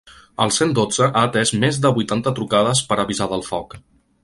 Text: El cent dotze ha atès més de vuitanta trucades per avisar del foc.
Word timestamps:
El 0.45 0.53
cent 0.53 0.71
dotze 0.79 1.09
ha 1.09 1.21
atès 1.27 1.51
més 1.65 1.79
de 1.85 1.93
vuitanta 1.99 2.35
trucades 2.41 2.83
per 2.91 3.01
avisar 3.07 3.31
del 3.35 3.49
foc. 3.53 3.81